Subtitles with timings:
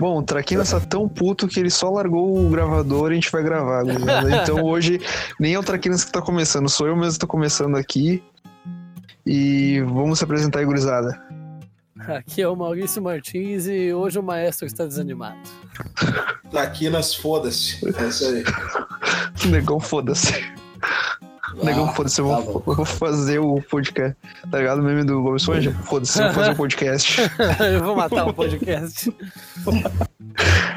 [0.00, 3.30] Bom, o Traquinas tá tão puto que ele só largou o gravador e a gente
[3.30, 3.82] vai gravar.
[3.82, 4.34] gurizada.
[4.34, 4.98] Então hoje
[5.38, 8.22] nem é o Traquinas que tá começando, sou eu mesmo que tô começando aqui.
[9.26, 11.22] E vamos se apresentar aí, gurizada.
[12.08, 15.38] Aqui é o Maurício Martins e hoje o maestro está desanimado.
[16.50, 17.78] Traquinas, foda-se.
[17.86, 18.42] É isso aí.
[19.50, 20.32] Negão, foda-se.
[21.62, 24.16] Negão, Ah, foda-se, eu tá vou, vou fazer o podcast.
[24.50, 24.78] Tá ligado?
[24.80, 25.72] O meme do Bob Esponja?
[25.84, 27.20] Foda-se, eu vou fazer o podcast.
[27.72, 29.12] Eu vou matar o podcast.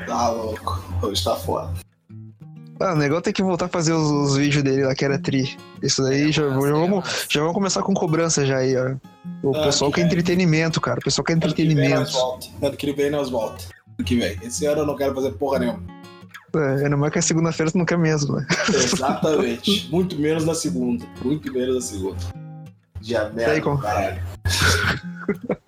[0.06, 0.84] Tá louco.
[1.02, 1.72] Hoje tá foda.
[2.80, 5.18] Ah, o negão tem que voltar a fazer os, os vídeos dele lá, que era
[5.18, 5.56] tri.
[5.82, 8.96] Isso daí, já, já, vamos, já vamos começar com cobrança já aí, ó.
[9.42, 10.06] O Ah, pessoal que quer é.
[10.06, 11.00] entretenimento, cara.
[11.00, 12.12] O pessoal quer entretenimento.
[12.62, 13.64] Ano que vem nós volta.
[13.98, 14.38] Ano que vem.
[14.44, 15.82] Esse ano eu não quero fazer porra nenhuma.
[16.56, 18.46] É, não é que é segunda-feira, tu não quer mesmo, né?
[18.70, 19.90] Exatamente.
[19.92, 21.06] Muito menos na segunda.
[21.24, 22.18] Muito menos na segunda.
[23.02, 24.22] Dia merda, aí, como- caralho.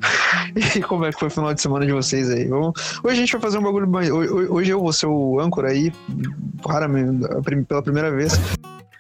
[0.75, 2.45] E como é que foi o final de semana de vocês aí?
[2.47, 2.73] Vamos...
[3.03, 4.09] Hoje a gente vai fazer um bagulho mais.
[4.11, 5.91] Hoje eu vou ser o âncora aí,
[6.65, 8.33] raramente, a pela primeira vez.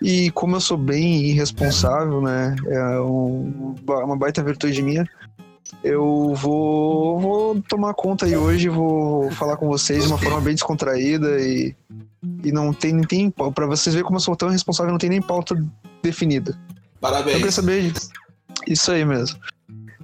[0.01, 2.55] E como eu sou bem irresponsável, né?
[2.67, 5.05] É um- uma baita virtude minha.
[5.83, 10.53] Eu vou, vou tomar conta aí hoje, vou falar com vocês de uma forma bem
[10.53, 11.75] descontraída e,
[12.43, 15.09] e não tem nem tem para vocês verem como eu sou tão irresponsável, não tem
[15.09, 15.55] nem pauta
[16.01, 16.51] definida.
[16.51, 17.55] Eu queria Parabéns.
[17.55, 17.93] saber
[18.67, 19.39] isso aí mesmo.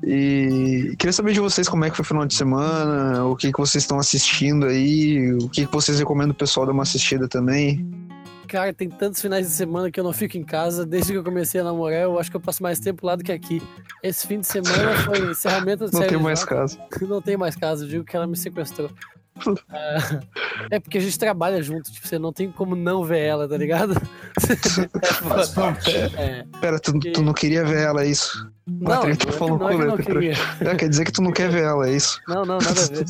[0.03, 3.51] E queria saber de vocês como é que foi o final de semana, o que,
[3.51, 7.27] que vocês estão assistindo aí, o que, que vocês recomendam o pessoal dar uma assistida
[7.27, 7.87] também.
[8.51, 10.85] Cara, tem tantos finais de semana que eu não fico em casa.
[10.85, 13.23] Desde que eu comecei a namorar, eu acho que eu passo mais tempo lá do
[13.23, 13.63] que aqui.
[14.03, 16.77] Esse fim de semana foi encerramento do Não tem mais caso.
[16.99, 18.91] Não tem mais casa, eu digo que ela me sequestrou.
[19.69, 20.19] Ah,
[20.69, 23.55] é porque a gente trabalha junto, tipo, você não tem como não ver ela, tá
[23.55, 23.95] ligado?
[25.23, 25.95] Faz parte.
[25.95, 26.45] É.
[26.59, 28.51] Pera, tu, tu não queria ver ela, é isso?
[28.79, 30.33] Não, Patrick, não, tu é falou não é que com queria.
[30.61, 32.19] É, quer dizer que tu não quer ver ela, é isso?
[32.27, 33.05] Não, não, nada a ver.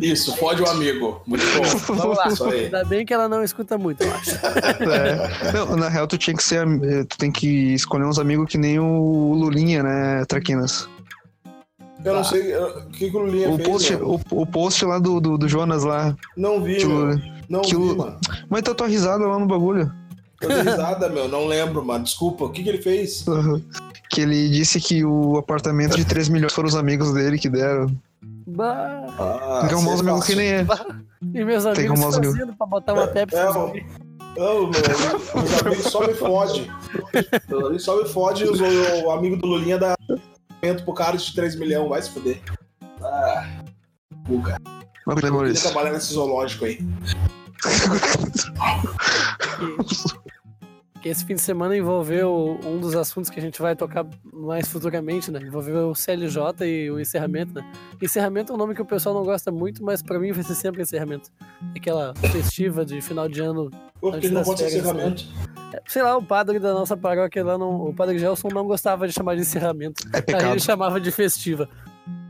[0.02, 1.20] Isso, fode o amigo.
[1.26, 1.94] Muito bom.
[1.94, 2.50] Vamos lá.
[2.52, 2.64] Aí.
[2.64, 4.30] Ainda bem que ela não escuta muito, eu acho.
[5.46, 5.52] É.
[5.52, 6.66] Não, na real, tu tinha que ser.
[6.66, 10.88] eh, Tu tem que escolher uns amigos que nem o Lulinha, né, Traquinas?
[12.04, 13.68] Eu não sei o que, que o Lulinha O fez.
[13.68, 14.20] post, mano.
[14.30, 16.14] o, o post lá do, do, do Jonas lá.
[16.36, 17.18] Não vi, que o- meu.
[17.48, 18.16] Não que vi, o- mano.
[18.48, 19.90] Mas tá tua risada lá no bagulho.
[20.40, 21.28] Eu dei risada, meu.
[21.28, 22.04] Não lembro, mano.
[22.04, 22.44] Desculpa.
[22.44, 23.26] O que, que ele fez?
[23.26, 23.62] Uhum.
[24.10, 27.86] Que ele disse que o apartamento de 3 milhões foram os amigos dele que deram.
[28.46, 29.04] Bah.
[29.18, 30.66] Ah, Tem é amigos que nem é.
[31.34, 33.36] E meus Tem amigos como os amigos- fazendo pra botar uma Pepsi.
[33.36, 33.72] É, ó.
[34.36, 36.70] Não, meu, os amigos só me fode.
[37.48, 41.16] Os amigos só me fode e o, o amigo do Lulinha dá apartamento pro cara
[41.16, 42.40] de 3 milhões, vai se fuder.
[43.02, 43.46] Ah,
[44.28, 44.58] buga.
[45.06, 45.70] Maurício?
[45.70, 46.80] trabalhar nesse zoológico aí.
[51.02, 54.66] Que esse fim de semana envolveu um dos assuntos que a gente vai tocar mais
[54.66, 55.38] futuramente, né?
[55.40, 57.64] Envolveu o CLJ e o encerramento, né?
[58.02, 60.56] Encerramento é um nome que o pessoal não gosta muito, mas pra mim vai ser
[60.56, 61.30] sempre encerramento.
[61.76, 63.70] Aquela festiva de final de ano.
[64.00, 65.24] Porque não pode ser férias, encerramento.
[65.74, 69.06] É, Sei lá, o padre da nossa paróquia lá, não, o padre Gelson não gostava
[69.06, 70.02] de chamar de encerramento.
[70.12, 70.50] É Aí pecado.
[70.50, 71.68] ele chamava de festiva.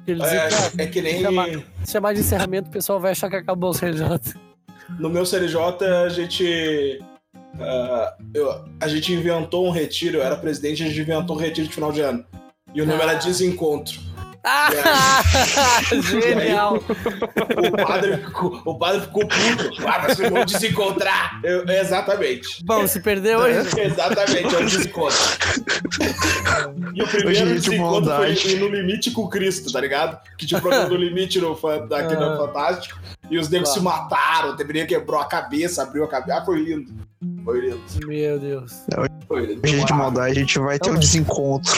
[0.07, 0.43] Ele dizia
[0.77, 1.49] É, é que nem Chamar-
[1.83, 4.05] se chamar de encerramento, o pessoal vai achar que acabou o CLJ.
[4.99, 5.59] No meu CLJ
[6.05, 7.01] a gente.
[7.61, 11.67] ah, eu- a gente inventou um retiro, eu era presidente, a gente inventou um retiro
[11.69, 12.25] de final de ano.
[12.75, 14.01] E o nome era Desencontro.
[14.49, 15.21] Ah,
[16.09, 16.77] genial!
[16.77, 19.87] O padre ficou, o padre ficou puto.
[19.89, 21.41] Ah, mas vamos desencontrar.
[21.43, 22.63] Eu- exatamente.
[22.65, 25.19] Bom, se perder hoje, Exatamente, é o desencontro.
[26.95, 30.17] E o primeiro é de desencontro foi no Limite com Cristo, tá ligado?
[30.39, 32.37] Que tinha o programa do Limite no, aqui no Ah.
[32.37, 33.01] Fantástico.
[33.31, 33.81] E os negros Claro.
[33.81, 36.39] se mataram, o Deveria quebrou a cabeça, abriu a cabeça.
[36.39, 36.93] Ah, foi lindo.
[37.45, 37.81] Foi lindo.
[38.07, 38.85] Meu Deus.
[39.27, 39.61] Foi lindo.
[39.65, 41.73] Hoje é de maldade, a gente vai ter um desencontro.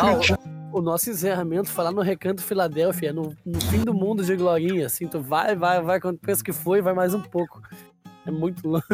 [0.00, 0.38] Ah,
[0.72, 4.36] o, o nosso encerramento foi lá no Recanto Filadélfia, no, no fim do mundo de
[4.36, 7.62] Glorinha, assim, tu vai, vai, vai, quando pensa que foi, vai mais um pouco.
[8.26, 8.86] É muito louco.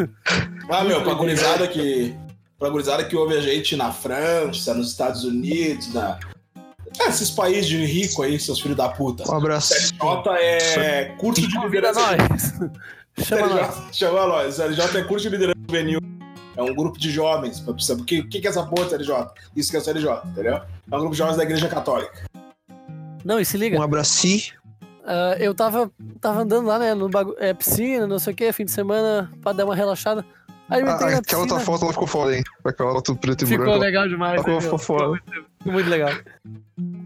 [0.69, 2.15] Ah, meu, pra gurizada que.
[2.57, 6.17] Pra gurizada que ouve a gente na França, nos Estados Unidos, na.
[6.99, 9.23] É, esses países de rico aí, seus filhos da puta.
[9.31, 9.73] Um abraço.
[9.73, 10.29] CLJ
[10.77, 11.99] é curso de liderança.
[12.17, 12.53] nós.
[13.25, 13.75] Chama nós.
[13.95, 14.55] Chama nós.
[14.55, 15.99] CLJ é curso de liderança juvenil.
[16.57, 17.63] É um grupo de jovens.
[17.67, 17.73] O
[18.05, 19.27] que, que que é essa porra de CLJ?
[19.55, 20.55] Isso que é o CLJ, entendeu?
[20.55, 22.23] É um grupo de jovens da Igreja Católica.
[23.23, 24.25] Não, e se liga, Um abraço.
[25.05, 25.91] ah, eu tava,
[26.21, 27.35] tava andando lá, né, no bagu...
[27.39, 30.23] é, piscina, não sei o que, fim de semana, pra dar uma relaxada.
[30.69, 32.43] Aí entrei Ah, na aquela piscina, tua foto ela ficou foda, hein?
[32.63, 33.79] Aquela foto preto e ficou branco.
[33.81, 34.39] legal demais.
[34.39, 35.19] Ficou, né, ficou foda.
[35.65, 36.11] Muito legal.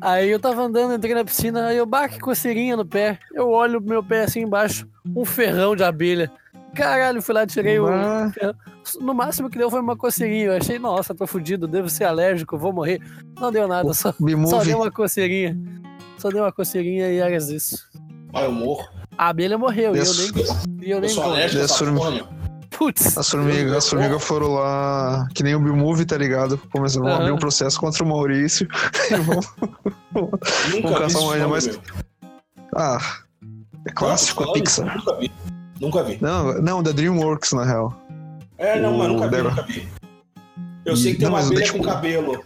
[0.02, 3.20] Aí eu tava andando, entrei na piscina, aí eu, bah, que coceirinha no pé.
[3.34, 6.32] Eu olho meu pé assim embaixo, um ferrão de abelha.
[6.76, 7.88] Caralho, fui lá, tirei o.
[9.02, 10.46] No máximo que deu foi uma coceirinha.
[10.46, 13.02] Eu achei, nossa, tô fudido, devo ser alérgico, vou morrer.
[13.40, 14.14] Não deu nada, só,
[14.48, 15.58] só deu uma coceirinha.
[16.18, 17.90] Só deu uma coceirinha e era isso.
[18.34, 18.88] Ah, eu morro.
[19.18, 20.46] A abelha morreu e eu nem,
[20.82, 22.39] e eu Eu nem sou alérgico
[22.80, 22.86] a.
[22.86, 26.58] Putz, As formigas, as formigas foram lá, que nem o Bimove, tá ligado?
[26.72, 27.20] Começaram a Aham.
[27.20, 28.68] abrir um processo contra o Maurício.
[30.74, 31.80] E vão- caçar uma ainda mais- meu.
[32.76, 33.00] Ah,
[33.88, 34.98] é clássico, Não, a Pixar.
[34.98, 35.32] Nunca vi.
[35.82, 36.18] Nunca vi.
[36.22, 37.94] Não, não, da DreamWorks, na real.
[38.58, 39.88] É, não, mas O nunca vi, nunca vi.
[40.86, 42.44] Eu sei que tem Não, uma mas o abelha com cabelo.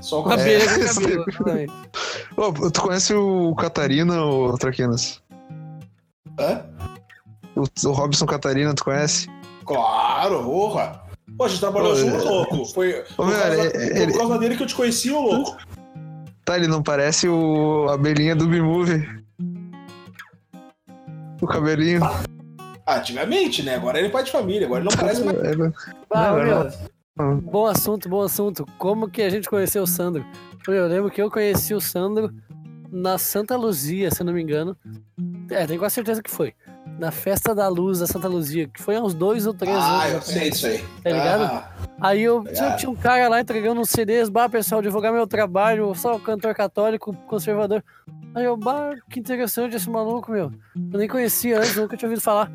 [0.00, 0.64] Só o uma cabelo.
[0.64, 1.72] com É, cabelo.
[2.36, 5.22] Ô, tu conhece o Catarina, ou Traquinas?
[6.38, 6.64] Hã?
[7.56, 9.28] O, o Robson Catarina, tu conhece?
[9.64, 11.02] Claro, porra.
[11.36, 12.64] Pô, a gente trabalhou Ô, junto, é- louco.
[12.66, 15.56] Foi por, meu, causa, é- ele- por causa dele que eu te conheci, ô louco.
[16.44, 19.08] Tá, ele não parece o a abelhinha do Bimove.
[21.40, 22.00] O cabelinho.
[22.86, 23.74] Ah, antigamente, né?
[23.76, 25.36] Agora ele é pai de família, agora ele não parece mais.
[26.10, 26.70] Ah, Não, meu,
[27.16, 27.40] não.
[27.40, 28.66] Bom assunto, bom assunto.
[28.78, 30.24] Como que a gente conheceu o Sandro?
[30.68, 32.30] Eu lembro que eu conheci o Sandro
[32.90, 34.76] na Santa Luzia, se eu não me engano.
[35.50, 36.54] É, tenho quase certeza que foi.
[36.98, 40.04] Na festa da luz da Santa Luzia, que foi há uns dois ou três Ah,
[40.04, 40.12] anos.
[40.12, 40.24] eu atrás.
[40.24, 40.84] sei disso aí.
[41.02, 41.42] Tá ligado?
[41.44, 41.68] Ah,
[42.00, 42.76] Aí eu Obrigado.
[42.76, 47.14] tinha um cara lá entregando uns CDs, bah, pessoal, divulgar meu trabalho, só cantor católico,
[47.26, 47.82] conservador.
[48.34, 50.52] Aí eu, bah, que interessante esse maluco, meu.
[50.92, 52.50] Eu nem conhecia antes, nunca tinha ouvido falar.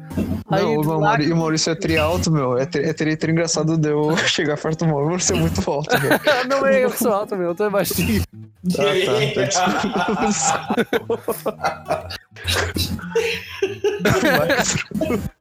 [0.52, 2.58] Aí Não, o, o Maurício é tri alto, meu.
[2.58, 5.36] É tri, é tri, tri engraçado de eu chegar perto do Maurício.
[5.36, 6.20] É muito alto, velho.
[6.50, 8.24] não é eu sou alto, meu, eu tô baixinho.
[8.76, 8.84] tá,
[14.04, 15.22] Maestro.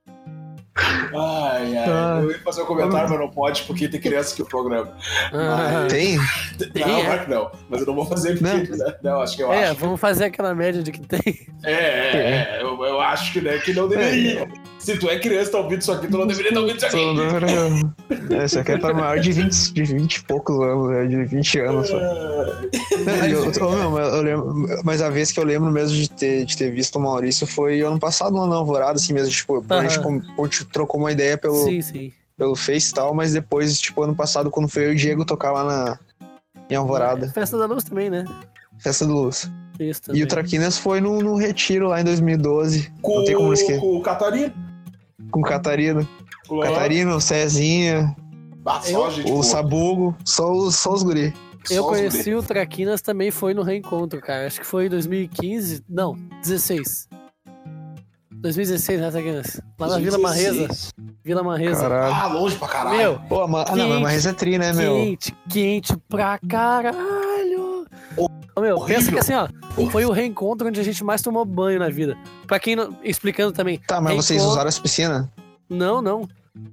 [0.81, 1.85] Ai, ai.
[1.89, 2.21] Ah.
[2.23, 4.93] Eu ia fazer um comentário, mas não pode, porque tem criança que o programa.
[5.33, 6.17] Ah, Tem?
[6.17, 7.05] não, é?
[7.05, 7.51] claro que não.
[7.69, 8.71] Mas eu não vou fazer porque.
[9.03, 9.81] Não, não acho que eu é, acho.
[9.81, 11.47] vamos fazer aquela média de que tem.
[11.65, 12.63] É, é, é.
[12.63, 14.49] Eu, eu acho que, né, que não deveria.
[14.79, 16.87] Se tu é criança e tá ouvindo isso aqui, tu não deveria estar ouvindo isso
[16.87, 18.35] aqui.
[18.35, 21.07] É, Isso aqui é pra maior de 20, de 20 e poucos anos, né?
[21.07, 21.89] de 20 anos.
[21.89, 21.99] Só.
[21.99, 26.09] É, eu- eu- não, mas eu lembro- mas a vez que eu lembro mesmo de
[26.11, 29.31] ter, de ter visto o Maurício foi ano passado na Alvorada, assim mesmo.
[29.31, 30.21] Tipo, a gente Aham.
[30.37, 32.13] com- a gente trocou uma ideia pelo, Sim, sim.
[32.37, 35.25] pelo Face e tal, mas depois, tipo, ano passado, quando foi eu e o Diego
[35.25, 35.99] tocar lá na,
[36.71, 38.25] em Alvorada, Festa da Luz também, né?
[38.79, 39.51] Festa do Luz.
[39.81, 43.53] Isso E o Traquinas foi no, no retiro lá em 2012, Com, Não tem como
[43.53, 43.81] esquecer.
[43.81, 44.53] com o Catarina.
[45.31, 46.09] com o Catarina.
[46.49, 48.17] Com Catarina, o Cezinha,
[48.67, 49.27] Ah, só, gente.
[49.29, 49.43] o boa.
[49.45, 51.33] Sabugo, só os, só os guri.
[51.71, 54.47] Eu Só conheci o Traquinas também foi no reencontro, cara.
[54.47, 55.85] Acho que foi em 2015.
[55.89, 57.09] Não, 16.
[58.41, 59.61] 2016, né, Traquinas?
[59.79, 60.67] Lá na Vila Marresa.
[60.67, 60.95] 2016.
[61.25, 61.81] Vila Marresa.
[61.83, 62.15] Caralho.
[62.15, 62.97] Ah, longe pra caralho.
[62.97, 64.95] Meu, Pô, ma- ah, não, mas Marres é tri, né, meu?
[64.95, 67.87] quente, quente pra caralho.
[68.17, 68.97] Ô, meu, horrível.
[68.97, 69.49] pensa que assim, ó,
[69.91, 72.17] foi o reencontro onde a gente mais tomou banho na vida.
[72.47, 72.97] Pra quem não.
[73.05, 73.79] Explicando também.
[73.87, 75.27] Tá, mas vocês Reencontro- usaram as piscinas?
[75.69, 76.29] Não, não.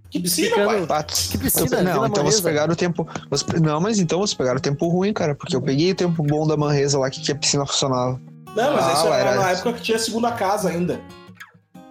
[0.09, 0.85] Que piscina, pai.
[0.89, 3.07] Ah, Que piscina, então- Não, Vila então vocês pegaram o tempo.
[3.29, 5.35] vocês- Não, mas então vocês pegaram o tempo ruim, cara.
[5.35, 8.19] Porque eu peguei o tempo bom da Manresa lá que, que a piscina funcionava.
[8.55, 10.99] Não, mas Ah, isso era, era- na época que tinha a segunda casa ainda.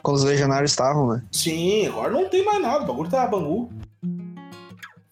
[0.04, 1.22] Quando os legionários estavam, né?
[1.32, 2.84] Sim, agora não tem mais nada.
[2.84, 3.72] O bagulho tá bangu.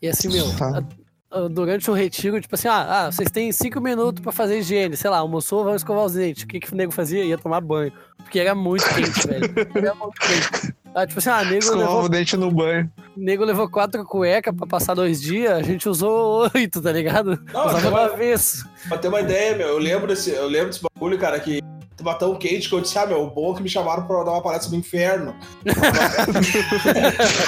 [0.02, 0.82] E assim, meu, Tá.
[1.30, 4.58] a- a- durante o retiro, tipo assim, ah, ah, vocês têm cinco minutos pra fazer
[4.58, 6.42] higiene, sei lá, almoçou, vamos escovar os dentes.
[6.44, 7.24] O que, que o nego fazia?
[7.24, 7.90] Ia tomar banho.
[8.18, 9.50] Porque era muito quente, velho.
[9.74, 10.74] Era muito quente.
[10.94, 12.92] Ah, tipo assim, ah, nego Escovava levou, o dente no banho.
[13.16, 17.42] nego levou quatro cuecas pra passar dois dias, a gente usou oito, tá ligado?
[17.50, 18.62] Não, Usava uma vez.
[18.88, 21.60] Pra ter uma ideia, meu, eu lembro desse, eu lembro desse bagulho, cara, que
[22.02, 24.42] tava tão quente que eu disse, ah, meu, bom que me chamaram pra dar uma
[24.42, 25.34] palestra no inferno.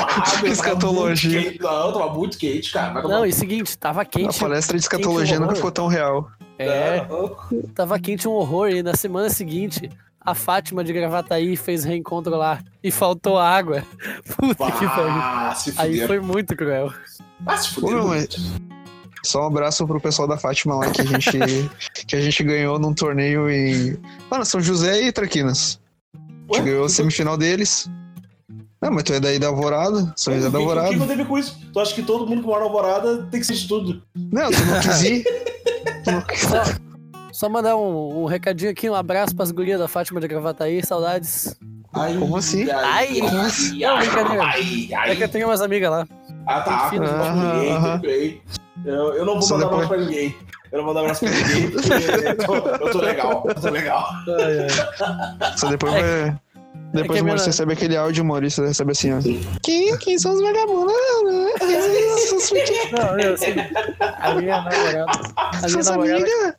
[0.01, 1.43] ah, meu, Escatologia.
[1.43, 1.61] quente.
[1.63, 3.03] Não, tava muito quente, cara.
[3.03, 4.39] Tomar- Não, e seguinte, tava A quente.
[4.39, 6.29] palestra de escatologia nunca ficou tão real.
[6.59, 7.37] É, Não,
[7.75, 8.69] tava quente um horror.
[8.71, 13.83] E na semana seguinte, a Fátima de Gravataí fez reencontro lá e faltou água.
[14.37, 15.75] Puta que pariu.
[15.77, 16.93] Aí foi muito cruel.
[17.47, 17.91] Ah, se fuder.
[17.91, 18.37] Ô, meu, muito.
[19.25, 21.31] Só um abraço pro pessoal da Fátima lá que a gente,
[22.07, 23.97] que a gente ganhou num torneio em.
[24.31, 25.81] Mano, São José e Traquinas.
[26.53, 27.89] A gente ganhou a semifinal deles.
[28.83, 30.95] Não, mas tu é daí da Alvorada, São José da que- O que Alvorada.
[30.95, 31.59] que eu teve com isso?
[31.73, 34.03] Tu acha que todo mundo que mora na Alvorada tem que ser de tudo?
[34.15, 35.25] Não, tu não quis ir.
[36.05, 36.63] Tu não quis- Só,
[37.33, 41.57] só mandar um, um recadinho aqui, um abraço pras gurias da Fátima de Gravataí, saudades.
[41.95, 42.69] Ai, Como assim?
[42.71, 43.21] Ai, ai,
[43.81, 44.09] não, ai,
[44.41, 45.17] ai, É ai.
[45.17, 46.07] que eu tenho umas amigas lá.
[46.47, 46.87] Ah, tá.
[46.89, 48.01] Enfim, Não vou aham,
[48.85, 50.37] Eu, eu não vou Só mandar depois- abraço pra ninguém.
[50.73, 52.55] Eu não vou mandar abraço pra ninguém porque eu tô,
[52.87, 53.45] eu tô legal.
[53.47, 54.07] Eu tô legal.
[55.57, 56.37] Só depois É vai.
[56.93, 59.19] Depois que o Maurício recebe aquele áudio, o Maurício recebe assim, ó.
[59.65, 60.95] Quem, quem são os vagabundos?
[62.93, 63.55] Não, eu, assim,
[64.01, 65.07] a minha namorada.
[65.61, 66.57] A minha namorada,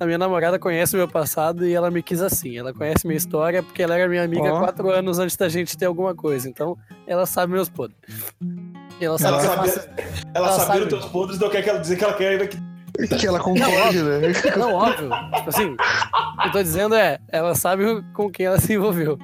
[0.00, 2.56] a minha namorada conhece o meu passado e ela me quis assim.
[2.58, 4.58] Ela conhece minha história porque ela era minha amiga há Ó.
[4.60, 6.48] quatro anos antes da gente ter alguma coisa.
[6.48, 7.96] Então, ela sabe meus podres.
[9.00, 9.88] Ela sabe Ela que sabia, faço.
[10.34, 10.80] ela Ela sabia sabe.
[10.82, 12.56] os teus podres, então quer que ela dizer que ela quer ainda que.
[13.16, 14.20] Que ela concorde, né?
[14.56, 15.08] Não, óbvio.
[15.36, 15.76] Tipo assim,
[16.44, 19.16] eu tô dizendo é, ela sabe com quem ela se envolveu.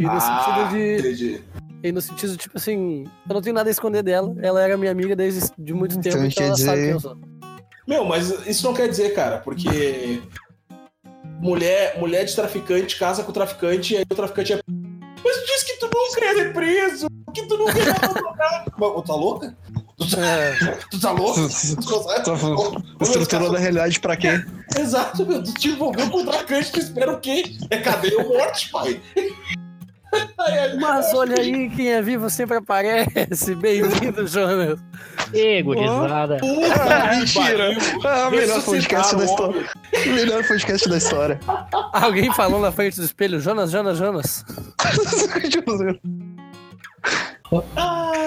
[0.00, 0.98] E no Ah, sentido de.
[0.98, 1.44] Entendi.
[1.84, 4.34] E no sentido, tipo assim, eu não tenho nada a esconder dela.
[4.42, 6.90] Ela era minha amiga desde de muito Então, tempo, então quer ela sabe dizer- quem
[6.92, 7.16] eu sou.
[7.86, 10.20] Meu, mas isso não quer dizer, cara, porque
[11.40, 14.60] mulher, mulher de traficante casa com o traficante e aí o traficante é.
[15.24, 18.64] Mas tu disse que tu nunca ser preso, que tu nunca ia abandonar.
[18.78, 19.56] Mas, Tá louca?
[19.98, 21.40] Tu tá, É, tu tá louca?
[21.42, 21.82] Tu?
[21.82, 24.42] Só Ô, ô, Estruturou da realidade pra quê?
[24.76, 25.42] Exato, meu.
[25.42, 27.56] Tu te envolveu com o traficante, tu espera o quê?
[27.70, 29.00] É cadeia ou morte, pai?
[30.80, 33.54] Mas olha aí, quem é vivo sempre aparece.
[33.56, 34.78] Bem-vindo, Jonas.
[35.32, 36.38] Ê, gurizada.
[36.42, 37.70] Ah, mentira!
[38.04, 39.64] Ah, melhor podcast da história.
[40.06, 41.40] Melhor podcast da história.
[41.92, 44.44] Alguém falou na frente do espelho, Jonas, Jonas, Jonas.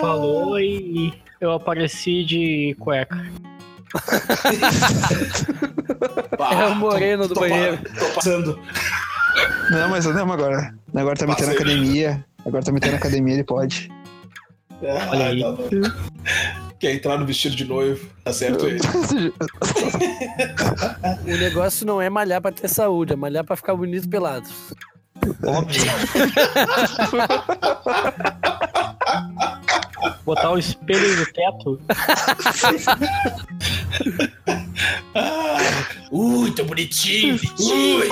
[0.01, 3.15] Falou e eu apareci de cueca.
[6.37, 7.77] Bah, É o moreno do tô- tô banheiro.
[7.77, 8.59] pa- Tô passando.
[9.71, 10.73] Não, mas não, agora.
[10.93, 12.25] Agora tá metendo na academia.
[12.45, 13.91] Agora tá metendo na academia, ele pode.
[14.81, 15.41] Olha aí.
[15.41, 15.69] tá bom.
[16.79, 18.79] Quer entrar no vestido de noivo, tá certo ele.
[21.23, 24.47] O negócio não é malhar pra ter saúde, é malhar pra ficar bonito pelado.
[25.43, 25.81] Óbvio.
[30.25, 31.79] Botar o espelho no teto.
[36.11, 37.39] Ui, tô bonitinho.
[37.59, 38.09] Ui.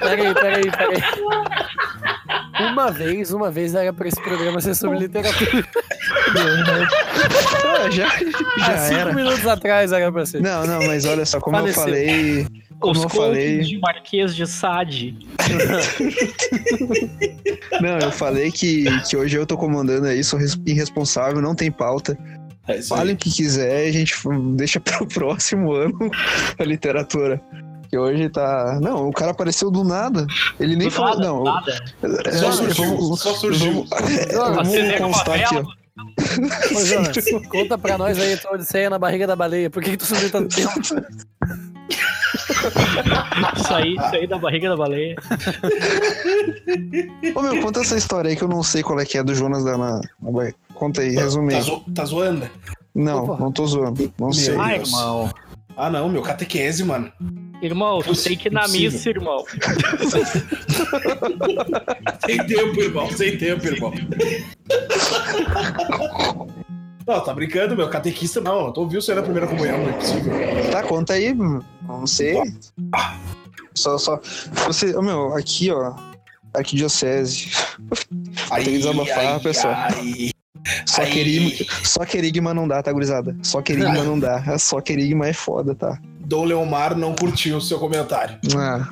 [0.00, 1.02] Peraí, peraí, peraí.
[2.72, 5.66] Uma vez, uma vez era pra esse programa ser sobre literatura.
[7.64, 9.12] Ah, já Há já cinco era.
[9.12, 10.40] minutos atrás era pra ser.
[10.42, 11.82] Não, não, mas olha só, como eu Faleceu.
[11.82, 12.46] falei.
[12.78, 13.60] Como Os eu contos falei.
[13.60, 15.16] de Marquês de Sade.
[17.80, 21.70] Não, eu falei que, que hoje eu tô comandando aí, sou res- irresponsável, não tem
[21.70, 22.16] pauta.
[22.68, 22.82] É.
[22.82, 24.14] Falem o que quiser, a gente
[24.56, 26.10] deixa pro próximo ano
[26.58, 27.40] a literatura.
[27.88, 28.80] Que hoje tá.
[28.82, 30.26] Não, o cara apareceu do nada.
[30.58, 31.14] Ele nem Do falou.
[31.14, 31.84] nada, não, nada.
[32.26, 33.86] é, Só é, surgiu, vamos- só surgiu.
[34.34, 36.76] Vamos, é, vamos constar aqui, ó.
[36.76, 37.16] Ô, Jonas,
[37.48, 39.70] conta pra nós aí tua odisseia na barriga da baleia.
[39.70, 40.72] Por que, que tu sumiu tanto tempo?
[43.66, 45.16] Saí, saí da barriga da baleia.
[47.34, 49.34] Ô meu, conta essa história aí que eu não sei qual é que é do
[49.34, 50.52] Jonas da na, na.
[50.74, 51.62] Conta aí, resume Tá, aí.
[51.62, 52.48] zo- tá zoando?
[52.94, 53.36] Não, Opa.
[53.42, 54.12] não tô zoando.
[54.18, 54.54] Não sei.
[54.54, 55.30] Meu Ah, irmão.
[55.76, 57.12] Ah, não, meu catequese, mano.
[57.62, 58.92] Irmão, tu tem que ir na Impossível.
[58.92, 59.44] missa, irmão.
[62.26, 63.10] Sem tempo, irmão.
[63.10, 63.92] Sem tempo, irmão.
[67.06, 67.88] Não, tá brincando, meu.
[67.88, 68.66] Catequista não.
[68.66, 70.32] Eu tô ouvindo você na primeira comunhão, não é possível.
[70.72, 71.32] Tá, conta aí.
[71.34, 72.36] Não sei.
[73.74, 74.20] Só, só.
[74.66, 75.94] Você, ô meu, aqui, ó.
[76.54, 77.50] Arquidiocese.
[78.54, 79.74] Tem que desabafar, pessoal.
[79.76, 80.30] ai.
[80.84, 81.10] Só Aí.
[81.12, 83.36] querigma, só querigma não dá, tá, gurizada?
[83.42, 84.58] Só querigma não dá.
[84.58, 85.96] Só querigma é foda, tá?
[86.20, 88.36] Dom Leomar não curtiu o seu comentário.
[88.56, 88.88] Ah,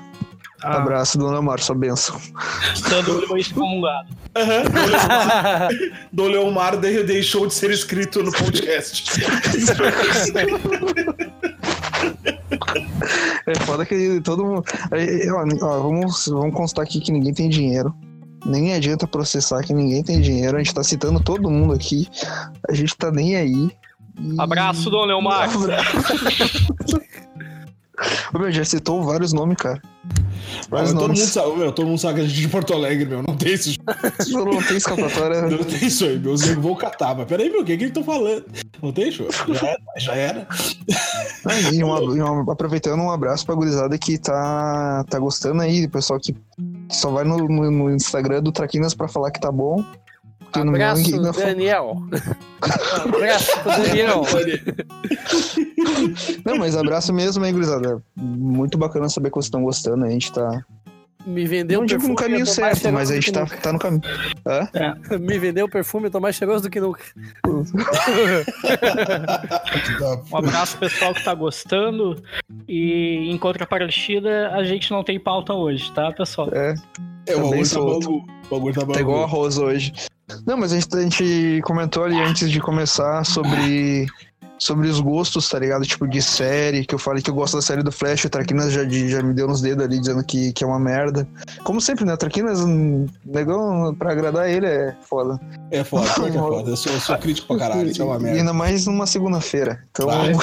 [0.65, 2.19] Ah, abraço, dona Mar, sua benção.
[2.75, 4.09] Estando foi excomungado.
[4.37, 5.69] Aham,
[6.13, 9.05] Dom Leomar, deixou de ser escrito no podcast.
[13.47, 14.65] É foda que todo mundo.
[14.91, 17.95] aí, ó, ó, vamos, vamos constar aqui que ninguém tem dinheiro.
[18.47, 20.57] Nem adianta processar que ninguém tem dinheiro.
[20.57, 22.09] A gente tá citando todo mundo aqui.
[22.69, 23.71] A gente tá nem aí.
[24.19, 25.51] E- Abraço, Dom Leomar.
[28.33, 29.81] Ô, meu, já citou vários nomes, cara.
[30.71, 33.05] Vários todo, mundo sabe, meu, todo mundo sabe que a gente é de Porto Alegre,
[33.07, 33.23] meu.
[33.23, 33.77] Não tem esse
[34.33, 35.43] Não, não tem escapatória.
[35.43, 37.15] Não tem isso aí, meus amigos vão catar.
[37.17, 38.45] Mas peraí, meu, o que que eles estão falando?
[38.83, 39.29] Não tem, show?
[39.31, 39.79] Já era.
[39.99, 40.49] Já era.
[41.47, 45.91] Ah, e uma- uma- aproveitando um abraço pra gurizada que tá, tá gostando aí, o
[45.91, 49.53] pessoal que, que só vai no, no- no Instagram do Traquinas pra falar que tá
[49.53, 49.85] bom.
[50.57, 51.97] Meu Abraço, ainda fala- Daniel.
[53.05, 54.23] Abraço pro Daniel.
[56.45, 58.03] Não, mas abraço mesmo aí, gurizada.
[58.17, 60.05] Muito bacana saber que vocês estão gostando.
[60.05, 60.65] A gente tá.
[61.27, 64.03] Me vendeu não um digo no caminho certo, mas a gente tá, tá no caminho.
[64.47, 64.69] Hã?
[65.19, 67.03] Me vendeu o perfume, eu tô mais cheiroso do que nunca.
[70.31, 72.23] Um abraço pessoal que tá gostando.
[72.69, 76.49] E em contrapartida, a gente não tem pauta hoje, tá, pessoal?
[76.53, 76.75] É,
[77.25, 78.01] Tá o bagulho tá solto.
[78.11, 78.25] bagulho.
[78.51, 79.37] O bagulho tá Tá igual bagulho.
[79.39, 79.93] arroz hoje.
[80.47, 84.07] Não, mas a gente, a gente comentou ali antes de começar sobre,
[84.59, 85.85] sobre os gostos, tá ligado?
[85.85, 88.73] Tipo, de série, que eu falei que eu gosto da série do Flash, o Traquinas
[88.73, 91.29] já, já me deu nos dedos ali dizendo que, que é uma merda.
[91.63, 92.17] Como sempre, né?
[92.17, 92.61] Traquinas,
[93.25, 95.39] negão, pra agradar ele é foda.
[95.71, 96.71] É foda, que é foda.
[96.71, 98.39] Eu sou, eu sou crítico pra caralho, isso é uma E merda.
[98.39, 99.85] ainda mais numa segunda-feira.
[99.91, 100.33] Então, Vai.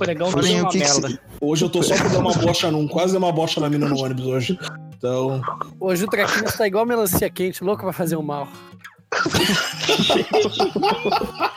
[0.00, 1.08] O negão falem é uma que, que merda.
[1.08, 3.68] se- Hoje eu tô só pra dar uma bocha num, quase dar uma bocha na
[3.70, 4.58] mina no ônibus hoje.
[4.98, 5.40] Então,
[5.78, 8.48] Hoje o Traquinas tá igual melancia quente, louco pra fazer o mal.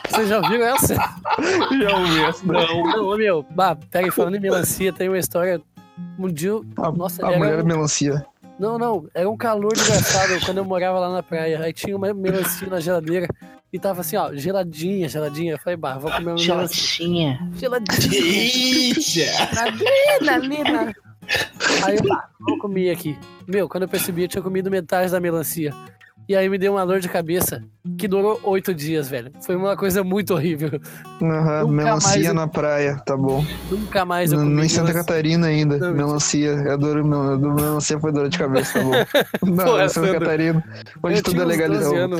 [0.08, 0.94] Vocês já ouviram essa?
[0.94, 2.46] Já ouvi essa.
[2.46, 3.44] Não, ô, meu.
[3.50, 5.60] Bah, pega aí, falando em melancia, tem uma história
[6.18, 6.52] Um dia.
[6.76, 8.24] A, Nossa, a mulher um- melancia.
[8.58, 11.60] Não, não, era um calor desgraçado quando eu morava lá na praia.
[11.60, 13.26] Aí tinha uma melancia na geladeira
[13.72, 15.54] e tava assim, ó, geladinha, geladinha.
[15.54, 16.46] Eu falei, bah, vou comer uma melancia.
[16.98, 17.50] Gelatinha.
[17.56, 18.20] Geladinha.
[18.22, 19.64] Eita!
[19.70, 20.94] Lina, Lina.
[21.84, 22.02] Aí eu,
[22.46, 23.18] vou comer aqui.
[23.46, 25.72] Meu, quando eu percebi, eu tinha comido metade da melancia.
[26.28, 27.64] E aí me deu uma dor de cabeça
[27.98, 29.32] que durou oito dias, velho.
[29.44, 30.80] Foi uma coisa muito horrível.
[31.20, 33.44] Aham, Nunca melancia eu- na praia, tá bom.
[33.68, 35.00] Nunca mais eu comi no em Santa melancia.
[35.04, 36.50] Catarina ainda, Não, melancia.
[36.52, 38.92] Eu adoro mel- do melancia foi dor de cabeça, tá bom.
[39.50, 40.64] Não, em Santa Sandro, Catarina.
[41.02, 42.18] Onde eu tudo é uns 12 legalizado.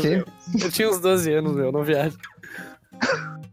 [0.60, 2.18] Eu tinha uns 12 anos, meu, não viajo.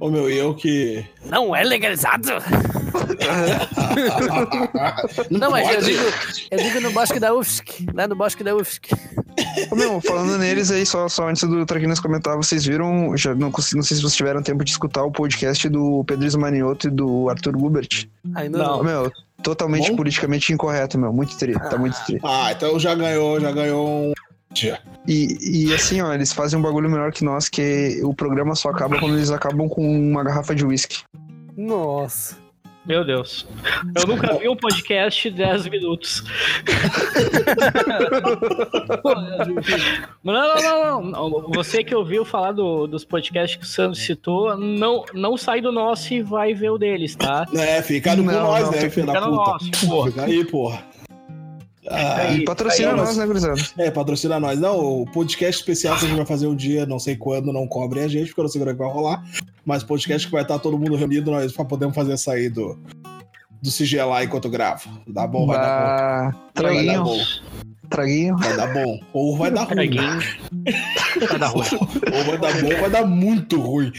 [0.00, 1.04] Ô meu, e eu que.
[1.26, 2.28] Não é legalizado?
[5.30, 6.02] Não, mas eu digo,
[6.50, 7.86] eu digo no bosque da UFSC.
[7.94, 8.90] Lá no bosque da UFSC.
[9.70, 13.50] Ô, meu, falando neles aí, só, só antes do Traquinas comentar, vocês viram, já não,
[13.50, 16.90] consigo- não sei se vocês tiveram tempo de escutar o podcast do Pedro Ismanioto e
[16.90, 18.08] do Arthur Gubert.
[18.34, 18.64] Ainda Não.
[18.64, 18.80] não.
[18.80, 19.96] Ô, meu, totalmente Bom?
[19.96, 21.12] politicamente incorreto, meu.
[21.12, 22.18] Muito tri, tá muito tri.
[22.24, 24.12] Ah, então já ganhou, já ganhou um.
[24.52, 24.78] Dia.
[25.06, 28.70] E, e assim, ó, eles fazem um bagulho melhor que nós, que o programa só
[28.70, 30.98] acaba quando eles acabam com uma garrafa de uísque.
[31.56, 32.40] Nossa.
[32.84, 33.46] Meu Deus.
[33.96, 36.24] Eu nunca vi um podcast de 10 minutos.
[40.24, 41.50] Não, não, não, não.
[41.54, 45.70] Você que ouviu falar do- dos podcasts que o Sandro citou, não, não sai do
[45.72, 47.46] nosso e vai ver o deles, tá?
[47.54, 49.50] É, fica no Não, nós, não, né, fica filho da no puta.
[49.50, 50.10] nosso, porra.
[50.10, 50.84] Fica aí, porra.
[51.92, 53.60] Ah, Aí, E patrocina aí, nós, né, gurizada?
[53.78, 54.58] é, patrocina nós.
[54.58, 57.66] Não, o podcast especial que a gente vai fazer um dia, não sei quando, não
[57.66, 59.22] cobrem a gente, porque eu não sei quando é que vai rolar.
[59.64, 62.78] Mas podcast que vai estar todo mundo reunido, nós pra podermos fazer sair do,
[63.62, 64.82] do CGLA enquanto grava.
[65.06, 66.62] Dá bom, vai dar Bah, bom.
[66.62, 67.18] Vai dar bom.
[67.92, 68.36] Traguinho.
[68.38, 68.98] Vai dar bom.
[69.12, 69.90] Ou vai dar ruim.
[71.28, 71.66] Vai dar ruim.
[72.12, 73.92] Ou vai dar bom, ou vai dar muito ruim.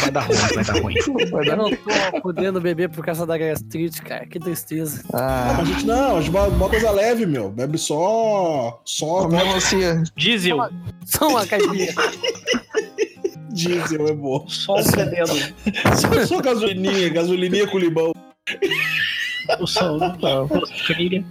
[0.00, 0.94] Vai dar ruim, vai dar ruim.
[1.30, 1.56] Vai Eu dar...
[1.56, 4.26] não tô podendo beber por causa da gastrite, cara.
[4.26, 5.02] Que tristeza.
[5.12, 7.50] Ah, A gente não, a gente vai uma coisa leve, meu.
[7.50, 8.80] Bebe só.
[8.84, 10.02] Só como melancia.
[10.16, 10.58] Diesel.
[11.04, 11.92] Só uma caipirinha.
[13.52, 14.46] diesel, é bom.
[14.48, 15.32] Só um bebendo.
[15.96, 18.12] Só, só gasolininha, gasolininha com limão.
[19.58, 19.98] O som.
[20.86, 21.24] Trilha.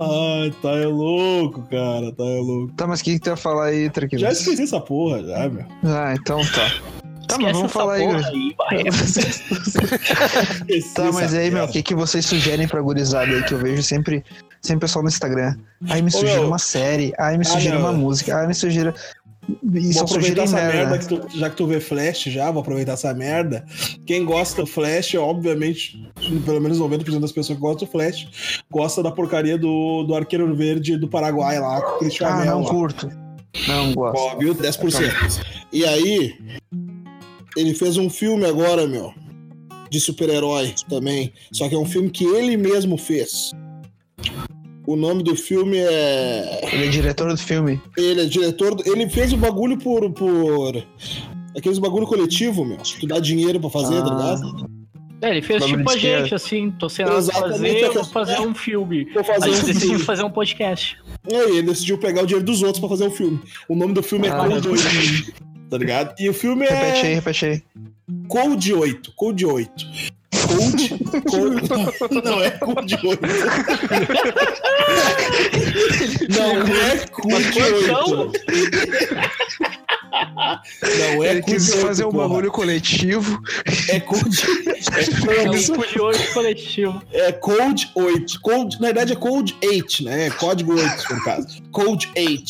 [0.00, 2.72] Ai, tá é louco, cara, tá é louco.
[2.74, 4.38] Tá, mas o que, que tu ia falar aí, Já Traquinas?
[4.40, 5.64] esqueci essa porra, já, meu.
[5.84, 6.72] Ah, então tá.
[7.28, 8.36] Tá, mas vamos falar aí, gurizada.
[8.70, 8.82] aí.
[10.68, 13.58] Esqueci Tá, mas aí, meu, o que, que vocês sugerem pra gurizada aí que eu
[13.58, 14.24] vejo sempre,
[14.60, 15.54] sempre pessoal no Instagram?
[15.88, 18.92] Aí me sugira uma série, aí me Ah, sugira uma música, aí me sugira.
[19.62, 20.98] E Vou aproveitar essa merda, merda.
[20.98, 23.64] que tu- já que tu vê Flash já, vou aproveitar essa merda.
[24.06, 26.02] Quem gosta do Flash, obviamente,
[26.44, 30.54] pelo menos 90% das pessoas que gostam do Flash, gosta da porcaria do, do Arqueiro
[30.54, 32.68] Verde do Paraguai lá, com o Christian Ah, não lá.
[32.70, 33.10] curto.
[33.66, 34.16] Não gosto.
[34.18, 34.54] Ó, viu?
[34.54, 35.40] 10%.
[35.72, 36.34] E aí,
[37.56, 39.12] ele fez um filme agora, meu,
[39.90, 41.32] de super-herói também.
[41.52, 43.52] Só que é um filme que ele mesmo fez.
[44.92, 46.68] O nome do filme é.
[46.72, 47.80] Ele é diretor do filme.
[47.96, 48.74] Ele é diretor.
[48.74, 50.10] do- Ele fez o bagulho por.
[50.12, 50.84] por...
[51.56, 52.78] Aqueles bagulho coletivo, meu.
[52.78, 54.34] Tu dá dinheiro pra fazer, tá Ah.
[54.34, 54.70] ligado?
[55.22, 58.54] É, ele fez tipo a gente, assim, tô sem nada fazer, é vou fazer um
[58.54, 59.04] filme.
[59.12, 59.98] Vou fazer Aí um decidiu filme.
[60.04, 60.96] fazer um podcast.
[61.30, 63.38] E aí, ele decidiu pegar o dinheiro dos outros pra fazer o filme.
[63.68, 64.44] O nome do filme é Ah.
[64.48, 65.32] Code 8.
[65.68, 66.14] Tá ligado?
[66.18, 66.70] E o filme é.
[66.72, 67.62] Repete aí, repete aí.
[68.28, 69.12] Code 8.
[69.14, 69.86] Code 8.
[70.46, 70.88] Code.
[71.30, 71.68] Code
[72.12, 73.20] não, não é Code 8.
[76.28, 78.32] Não é Code 8.
[81.14, 81.86] Não é Ele quis 8.
[81.86, 82.28] fazer um porra.
[82.28, 83.40] bagulho coletivo.
[83.88, 84.42] É Code.
[84.66, 87.02] É É Code, cu de hoje coletivo.
[87.12, 88.40] é Code 8.
[88.40, 90.26] Code, na verdade é Code 8, né?
[90.26, 91.62] É código 8, no caso.
[91.72, 92.42] Code 8.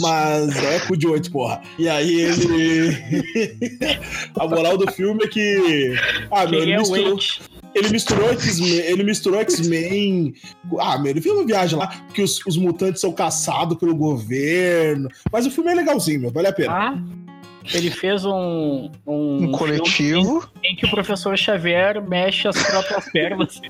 [0.00, 1.60] Mas não é Code 8, porra.
[1.78, 2.96] E aí ele.
[4.38, 5.94] A moral do filme é que.
[6.30, 7.18] Ah, meu, ele é misturou.
[7.74, 10.34] Ele misturou X-Men, ele misturou X-Men.
[10.78, 15.08] Ah, meu, ele fez uma viagem lá que os, os mutantes são caçados pelo governo.
[15.32, 16.72] Mas o filme é legalzinho, meu, vale a pena.
[16.72, 16.98] Ah,
[17.72, 20.48] ele fez um, um, Um filme coletivo.
[20.62, 23.60] em que o professor Xavier mexe as próprias pernas.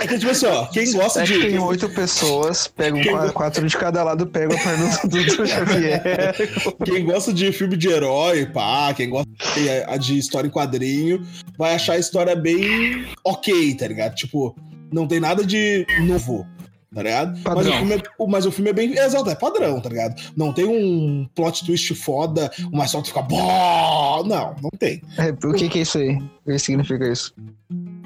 [0.00, 1.38] É que, tipo assim, ó, quem gosta É de.
[1.40, 5.46] tem oito pessoas, pegam Quem- quatro, de cada lado, pegam a perna do Dr.
[5.46, 6.34] Xavier.
[6.84, 11.24] Quem gosta de filme de herói, pá, quem gosta de, de história em quadrinho,
[11.58, 14.14] vai achar a história bem ok, tá ligado?
[14.14, 14.54] Tipo,
[14.92, 16.46] não tem nada de novo,
[16.94, 17.40] tá ligado?
[17.44, 18.92] Mas o, filme é, mas o filme é bem.
[18.92, 20.20] Exato, é padrão, tá ligado?
[20.36, 23.22] Não tem um plot twist foda, uma que fica.
[23.22, 25.02] "Bó!" Não, não tem.
[25.18, 26.16] É, o que, que é isso aí?
[26.46, 27.34] O que significa isso?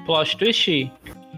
[0.05, 0.91] Plot twist.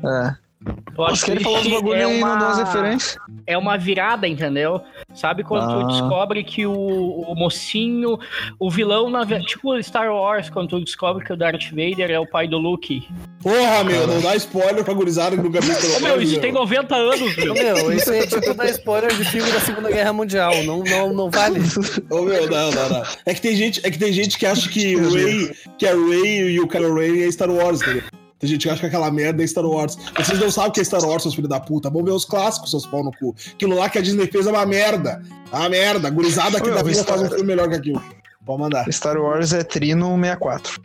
[0.06, 0.49] É.
[0.94, 3.18] Plot Os caras falam os twist bagulho é aí não uma- referências.
[3.48, 4.82] é uma virada, entendeu?
[5.14, 5.80] Sabe quando Ah.
[5.80, 8.20] tu descobre que o, o mocinho,
[8.60, 12.28] o vilão, na tipo Star Wars, quando tu descobre que o Darth Vader é o
[12.28, 13.08] pai do Luke.
[13.42, 16.42] Porra, meu, não dá spoiler pra gurizada que viu Star Ô, meu, isso meu.
[16.42, 17.54] tem 90 anos, Ô, meu.
[17.54, 20.52] Meu, isso aí é tipo dar spoiler de filme da Segunda Guerra Mundial.
[20.66, 21.62] Não, não, não vale.
[22.10, 23.04] Ô, meu, não, não, não.
[23.26, 25.94] É que tem gente, é que, tem gente que acha que o Ray, que a
[25.94, 28.04] Ray e o Kylo Ren é Star Wars, entendeu?
[28.40, 29.98] Tem gente que acha que aquela merda é Star Wars.
[30.18, 31.90] Vocês não sabem o que é Star Wars, seus filhos da puta.
[31.90, 33.36] Vamos ver os clássicos, seus pau no cu.
[33.52, 35.22] Aquilo lá que a Disney fez é uma merda.
[35.52, 36.08] É uma merda.
[36.08, 38.02] A gurizada aqui Ô, da meu, vida faz um Star- filme melhor que aquilo.
[38.46, 38.90] Pode mandar.
[38.92, 40.82] Star Wars é Trino 64.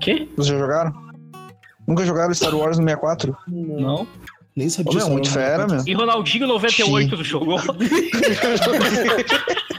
[0.00, 0.28] Quê?
[0.36, 0.92] Vocês já jogaram?
[1.86, 3.34] Nunca jogaram Star Wars no 64?
[3.48, 4.06] Não.
[4.54, 5.82] Nem Ô, sabia meu, Star muito fera, meu.
[5.86, 7.58] E Ronaldinho 98 tu jogou?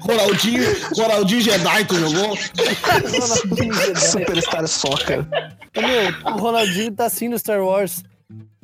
[0.00, 0.64] Ronaldinho,
[0.96, 2.36] Ronaldinho Jedi, tu jogou?
[3.96, 5.26] Superstar Soccer.
[5.76, 8.02] Meu, o Ronaldinho tá assim no Star Wars.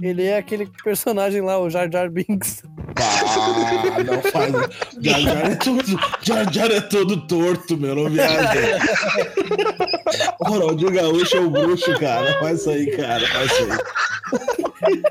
[0.00, 2.62] Ele é aquele personagem lá, o Jar Jar Binks.
[2.96, 4.52] Ah, não faz.
[5.00, 7.96] Jar Jar é todo, Jar Jar é todo torto, meu.
[7.96, 8.78] Não viaja.
[10.38, 12.38] O Ronaldinho Gaúcho é o bruxo, cara.
[12.38, 13.26] Faz isso aí, cara.
[13.26, 13.66] Faz isso
[14.84, 15.02] aí.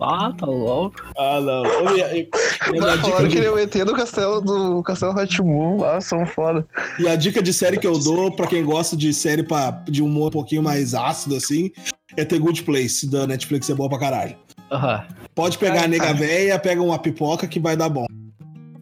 [0.00, 0.96] Ah, tá louco.
[1.16, 1.62] Ah, não.
[1.62, 2.28] Ô, e, e-
[2.74, 5.82] e Falaram que ele é o ET do castelo do Castelo Ratimun.
[5.84, 6.66] Ah, são foda.
[6.98, 10.02] e a dica de série que eu dou pra quem gosta de série pra, de
[10.02, 11.70] humor um pouquinho mais ácido, assim,
[12.16, 13.68] é The Good Place, da Netflix.
[13.70, 14.36] É boa pra caralho.
[14.70, 15.04] Aham.
[15.34, 18.06] Pode pegar a nega véia, pega uma pipoca que vai dar bom.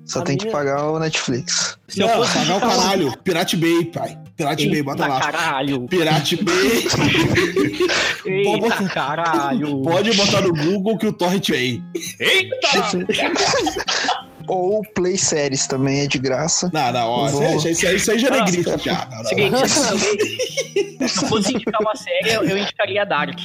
[0.05, 1.77] Só A tem que minha- pagar o Netflix.
[1.89, 3.13] Se eu não, fosse pagar o caralho.
[3.25, 4.19] Pirate Bay, pai.
[4.37, 5.21] Pirate Bay, bota Eita, lá.
[5.21, 5.87] caralho.
[5.89, 6.87] Pirate Bay.
[8.27, 9.81] Eita, caralho.
[9.83, 11.83] Pode botar no Google que o Torrent vem.
[14.49, 16.71] Ou Play Séries também é de graça.
[16.73, 19.09] Não, não, ó, Vou- isso, aí- isso aí- isso aí já é negrito já.
[19.11, 19.25] Não, não.
[19.25, 23.39] Seguinte, se eu fosse indicar uma série, eu- eu indicaria Dark.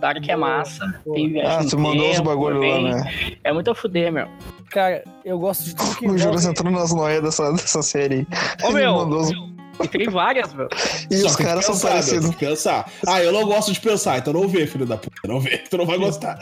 [0.00, 0.86] Dark é massa.
[1.12, 3.12] Tem Ah, tu mandou os tempo, bagulho lá, né?
[3.44, 4.28] É muito a fuder, meu.
[4.70, 8.26] Cara, eu gosto de tudo que O entrou nas noias dessa, dessa série aí.
[8.66, 10.68] Ô, meu, mandou os- E tem várias, meu.
[11.10, 12.34] E Só os caras são parecidos.
[12.34, 12.90] pensar.
[13.06, 15.16] Ah, eu não gosto de pensar, então não vê, filho da puta.
[15.26, 16.38] Não vê, tu não vai gostar.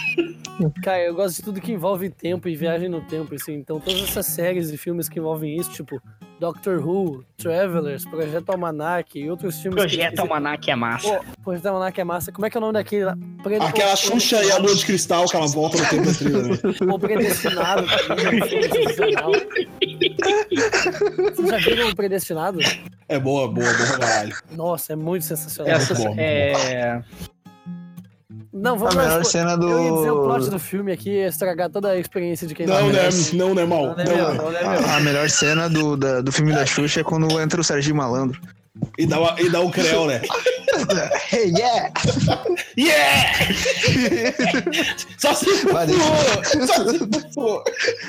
[0.82, 3.54] Cara, eu gosto de tudo que envolve tempo e viagem no tempo, assim.
[3.54, 6.00] Então, todas essas séries e filmes que envolvem isso, tipo
[6.40, 9.80] Doctor Who, Travelers, Projeto Almanac e outros filmes.
[9.80, 10.20] Projeto.
[10.20, 11.08] Almanac é massa.
[11.08, 12.30] Pô, Projeto Almanac é massa.
[12.32, 13.16] Como é que é o nome daquele lá?
[13.42, 16.14] Pre- Aquela o- Xuxa e a Lua de Cristal, que ela volta no tempo da
[16.14, 16.42] trilha.
[16.42, 16.58] né?
[16.94, 17.86] O Predestinado.
[17.88, 19.32] é um sensacional.
[21.34, 22.58] Vocês já viram o Predestinado?
[23.08, 24.36] É boa, boa, boa caralho.
[24.52, 25.72] Nossa, é muito sensacional.
[25.72, 27.02] Essa bom, muito é.
[28.60, 29.24] Não, A vamos melhor lá.
[29.24, 29.68] cena do.
[29.68, 32.66] Eu ia dizer o plot do filme aqui ia estragar toda a experiência de quem
[32.66, 32.92] Não, ver.
[32.94, 33.08] né?
[33.34, 33.86] Não, né, mal?
[33.88, 34.38] Não, né, Não, né?
[34.38, 34.88] Não, né, meu?
[34.88, 37.96] A, a melhor cena do, da- do filme da Xuxa é quando entra o Serginho
[37.96, 38.40] Malandro.
[38.96, 40.20] E dá, uma- e dá um creu, né?
[41.32, 41.90] Hey, yeah!
[42.78, 43.32] Yeah!
[45.18, 45.86] Só se for!
[46.66, 47.64] Só se for!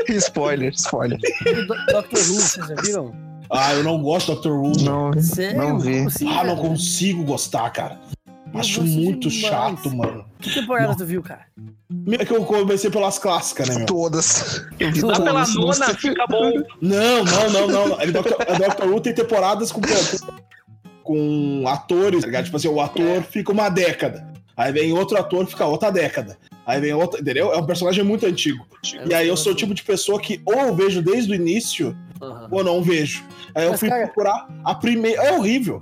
[0.10, 1.18] Spoiler, spoiler.
[1.20, 3.14] Do- Doctor Who, vocês já viram?
[3.52, 4.50] Ah, eu não gosto do Dr.
[4.50, 4.74] Who.
[4.84, 5.58] Não, Sério?
[5.58, 6.00] não vi.
[6.06, 8.00] Assim, Ah, não consigo gostar, cara.
[8.60, 9.50] Eu Acho muito demais.
[9.54, 10.26] chato, mano.
[10.40, 11.46] Que temporada tu viu, cara?
[12.20, 13.86] É que eu comecei pelas clássicas, né, meu?
[13.86, 14.66] Todas.
[14.80, 15.26] Eu vi Lá todas.
[15.32, 15.96] pela não nona sei.
[15.96, 16.52] fica bom.
[16.82, 17.88] Não, não, não, não.
[17.90, 18.02] não.
[18.02, 19.82] É Doctor, é Doctor Who tem temporadas com,
[21.04, 22.46] com atores, tá ligado?
[22.46, 24.28] Tipo assim, o ator fica uma década.
[24.56, 26.38] Aí vem outro ator, fica outra década.
[26.66, 27.52] Aí vem outro, entendeu?
[27.54, 28.66] É um personagem muito antigo.
[29.10, 31.98] E aí eu sou o tipo de pessoa que ou eu vejo desde o início,
[32.22, 32.48] Aham.
[32.52, 33.24] ou não vejo.
[33.56, 35.24] Aí eu Mas, fui cara- procurar a primeira.
[35.24, 35.82] É horrível.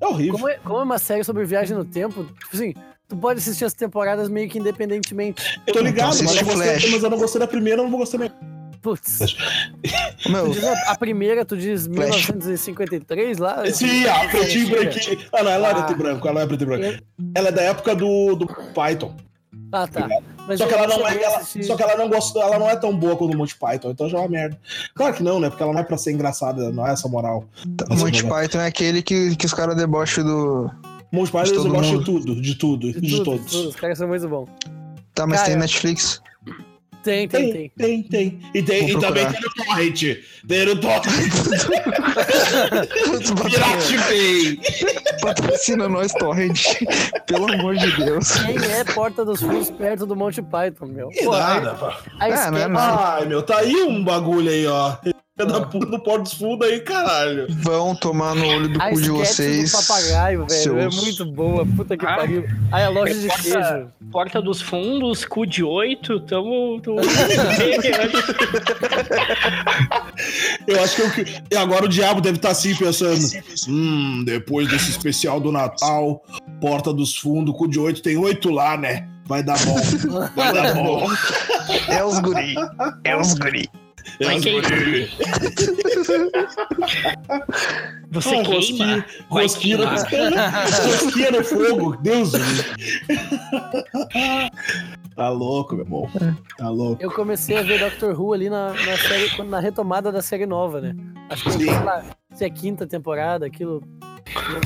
[0.00, 0.34] É horrível.
[0.34, 2.74] Como é, como é uma série sobre viagem no tempo, tipo assim,
[3.08, 5.60] tu pode assistir as temporadas meio que independentemente.
[5.66, 7.90] Eu tô ligado, Então, mas, eu gostei, mas eu não gostei da primeira, eu não
[7.90, 8.30] vou gostar da
[8.82, 9.18] Putz.
[10.28, 13.64] Meu, Tu diz a, a primeira, tu diz 1953 lá?
[13.72, 15.18] Sim, a pretinho e branquinho.
[15.32, 15.74] Ah, não, ela é Ah.
[15.74, 17.02] preto e branco, ela é preto e branco.
[17.34, 19.16] Ela é da época do, do Python.
[19.72, 20.08] Ah, tá.
[20.46, 22.76] Mas Só que ela não é, ela- só que ela não gostou, ela não é
[22.76, 24.58] tão boa quanto o Monty Python, então já é uma merda.
[24.94, 25.48] Claro que não, né?
[25.50, 27.44] Porque ela não é pra ser engraçada, não é essa moral.
[27.90, 30.70] o Monty Python é aquele que, que os caras debocham do.
[31.12, 31.98] Monty Python De mundo.
[31.98, 33.50] de tudo, de tudo, de, de tudo, todos.
[33.52, 33.68] tudo.
[33.70, 34.48] Os caras são muito bons.
[35.14, 36.20] Tá, mas Cara, tem Netflix.
[37.06, 37.70] Tem, tem, tem.
[37.70, 38.40] tem, tem.
[38.52, 40.02] E, tem, e também tem no Torrent.
[40.48, 41.06] Tem no Torrent.
[43.46, 44.58] Pirate Bay.
[45.20, 46.60] Patrocina nós, Torrent.
[47.26, 48.32] Pelo amor de Deus.
[48.32, 51.10] Quem é Porta dos Fundos perto do Monty Python, meu?
[51.10, 51.96] Que Pô, nada, a, pá.
[52.18, 53.14] a É, não é nada.
[53.18, 54.96] Ai, meu, tá aí um bagulho aí, ó.
[55.36, 57.46] Da puta do Porto dos Fundos aí, caralho.
[57.62, 59.70] Vão tomar no olho do a cu de vocês.
[59.70, 60.50] do papagaio, velho.
[60.50, 61.66] É seus- muito boa.
[61.76, 62.42] Puta que Ah, pariu.
[62.72, 63.88] Aí a loja de Porta- queijo.
[64.10, 66.80] Porta dos fundos, cu de oito, tamo.
[66.80, 66.96] tamo...
[70.66, 73.20] Eu acho que eu, e agora o diabo deve estar assim pensando.
[73.68, 76.22] Hum, depois desse especial do Natal,
[76.62, 79.06] Porta dos Fundos, cu de oito, tem oito lá, né?
[79.26, 79.76] Vai dar bom.
[80.34, 81.06] Vai dar bom.
[81.88, 82.54] É os guri.
[83.04, 83.68] É os guri.
[84.20, 84.70] Vai queimar.
[88.10, 89.04] Você Ah, queima.
[89.28, 89.86] Rosquinha,
[90.84, 91.96] rosquinha no fogo.
[91.98, 92.64] Deus do céu.
[95.14, 96.08] Tá louco, meu irmão.
[96.58, 97.02] Tá louco.
[97.02, 100.80] Eu comecei a ver Doctor Who ali na, na, série, na retomada da série nova,
[100.80, 100.94] né?
[101.30, 103.82] Acho que lá, se é quinta temporada, aquilo.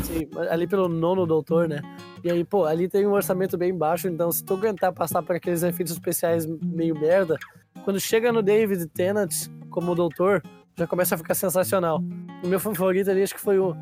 [0.05, 1.81] Sei, ali pelo nono doutor, né?
[2.23, 5.37] E aí, pô, ali tem um orçamento bem baixo, então se tu aguentar passar por
[5.37, 7.37] aqueles efeitos especiais meio merda,
[7.85, 10.43] quando chega no David Tennant como doutor,
[10.77, 12.03] já começa a ficar sensacional.
[12.43, 13.75] O meu favorito ali acho que foi o.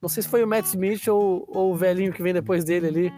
[0.00, 2.88] Não sei se foi o Matt Smith ou, ou o velhinho que vem depois dele
[2.88, 3.12] ali.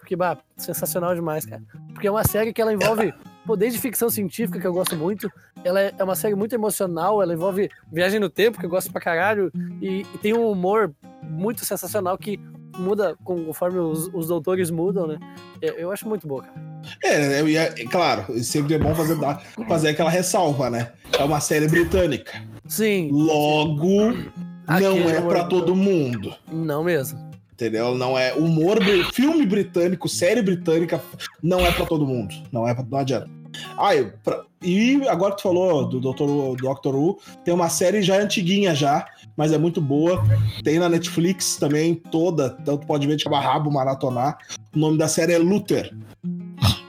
[0.00, 1.62] Porque, bah, sensacional demais, cara.
[1.92, 3.14] Porque é uma série que ela envolve,
[3.46, 5.30] pô, desde ficção científica, que eu gosto muito,
[5.64, 8.90] ela é é uma série muito emocional, ela envolve viagem no tempo, que eu gosto
[8.92, 9.50] pra caralho,
[9.80, 12.38] e, e tem um humor muito sensacional que
[12.78, 15.18] muda conforme os, os doutores mudam, né?
[15.60, 16.72] Eu, eu acho muito boa, cara.
[17.04, 19.16] É, eu ia- é claro, sempre é bom fazer,
[19.68, 20.92] fazer aquela ressalva, né?
[21.18, 22.32] É uma série britânica.
[22.66, 24.22] Sim, Logo, não
[24.66, 26.34] Aquele é pra humor- todo mundo.
[26.50, 27.31] não mesmo.
[27.62, 27.94] Entendeu?
[27.94, 28.78] Não é humor,
[29.12, 31.00] filme britânico, série britânica,
[31.40, 32.34] não é pra todo mundo.
[32.50, 33.30] Não é pra, não adianta.
[33.78, 36.60] Ah, eu- pra- e agora que tu falou do Dr.
[36.60, 40.20] Doctor Who, tem uma série já antiguinha já, mas é muito boa.
[40.64, 44.38] Tem na Netflix também, toda, tanto pode ver de cabo a rabo, maratonar.
[44.74, 45.94] O nome da série é Luther,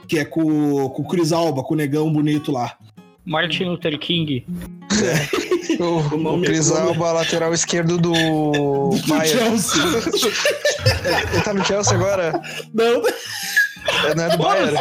[0.08, 2.76] que é com, com o Chris Alba, com o negão bonito lá.
[3.24, 4.44] Martin Luther King.
[5.78, 8.90] O, nome- o Cris o nome- Alba, lateral esquerdo do Do.
[9.26, 9.82] Chelsea.
[11.32, 12.40] Ele tá no Chelsea agora?
[12.72, 13.02] Não,
[14.06, 14.78] É, Não é do Bayern?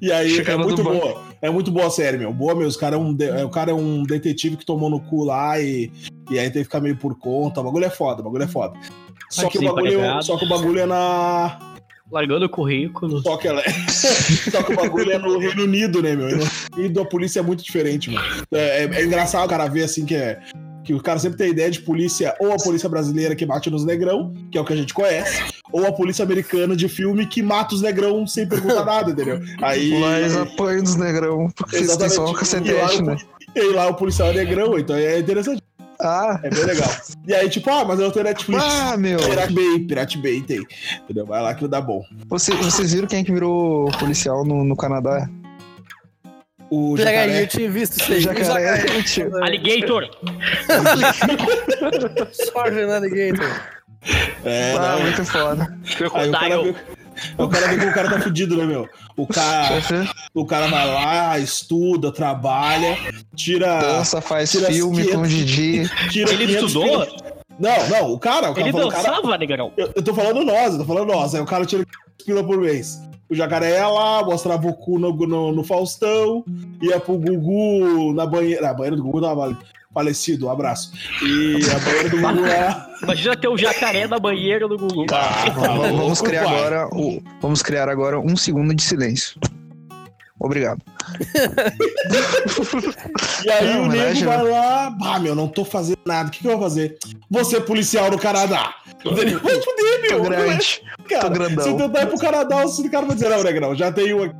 [0.00, 1.00] E aí é Chegando muito do banco.
[1.00, 1.22] boa.
[1.42, 2.32] É muito boa a série, meu.
[2.32, 2.54] Boa.
[2.54, 5.24] O cara é um, de- é, o cara é um detetive que tomou no cu
[5.24, 5.90] lá e,
[6.30, 7.60] e aí teve que ficar meio por conta.
[7.60, 8.78] O bagulho é foda, o bagulho é foda.
[9.30, 10.24] Só Ai, que, o bagulho, desempregado.
[10.24, 11.58] só que o bagulho é na.
[12.10, 13.20] Largando o currículo.
[13.20, 13.70] Só que, ela é...
[14.50, 16.28] só que o bagulho é no Reino Unido, né, meu?
[16.76, 18.26] E da polícia é muito diferente, mano.
[18.52, 20.40] É, é- é engraçado o cara ver assim que é.
[20.84, 23.68] Que o cara sempre tem a ideia de polícia, ou a polícia brasileira que bate
[23.68, 25.42] nos negrão, que é o que a gente conhece,
[25.72, 29.40] ou a polícia americana de filme que mata os negrão sem perguntar nada, entendeu?
[29.60, 29.98] Aí.
[29.98, 33.16] Mas apanho dos negrão, porque eles têm só um cacetete, E lá né?
[33.56, 35.60] E lá o policial é negrão, então é interessante.
[36.00, 36.90] Ah, É bem legal.
[37.26, 38.62] E aí, tipo, ah, mas eu tenho Netflix.
[38.62, 39.18] ah, meu.
[39.18, 40.66] Pirate Bay, Pirate Bay tem.
[41.04, 41.24] Entendeu?
[41.26, 42.02] Vai lá que dá bom.
[42.28, 45.28] Você- vocês viram quem é que virou policial no, no Canadá?
[46.68, 47.42] O jacaré.
[47.42, 48.20] eu tinha visto isso O aí.
[48.20, 49.02] jacaré.
[49.02, 49.36] tio.
[49.42, 50.08] Alligator.
[52.32, 53.60] Sorry, Navigator.
[54.44, 55.02] É, Ah, não.
[55.02, 55.78] muito foda.
[56.14, 56.76] Aí o cara vê, Crocodile.
[57.38, 58.88] O cara vê que o cara tá fudido, né, meu?
[59.16, 59.80] O cara,
[60.34, 62.96] o cara vai lá, estuda, trabalha,
[63.34, 63.78] tira.
[63.80, 65.88] dança, faz tira filme com o Didi.
[66.10, 66.84] tira Ele 500 estudou?
[67.06, 67.08] pila-
[67.58, 69.72] Não, não, o cara, o cara Ele falou, o cara, dançava, negrão.
[69.76, 71.34] Eu, eu tô falando nós, eu tô falando nós.
[71.34, 73.00] Aí o cara tira 500 pila por mês.
[73.28, 76.44] O jacaré ia lá, mostrava o cu no, no, no Faustão,
[76.80, 78.62] ia pro Gugu na banheira.
[78.62, 79.58] Na banheira do Gugu tava
[79.96, 80.92] falecido, um abraço.
[81.22, 82.86] E a banheira do Gugu lá.
[83.02, 85.06] Imagina ter um jacaré na banheira do Google.
[85.10, 89.40] Ah, tá Vamos, criar agora o, vamos criar agora um segundo de silêncio.
[90.38, 90.82] Obrigado.
[93.42, 96.28] E aí É, o nego vai lá, ah, meu, não tô fazendo nada.
[96.28, 96.98] O que, que eu vou fazer?
[97.30, 98.74] Você é policial no Canadá.
[99.02, 100.22] Vai fuder, meu.
[100.22, 100.82] Tô grande.
[101.08, 101.64] Cara, tô grandão.
[101.64, 104.24] Se eu tentar ir pro Canadá, o cara vai dizer, não, negrão, já tem um
[104.24, 104.36] aqui.